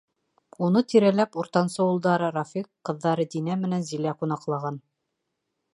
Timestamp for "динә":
3.35-3.61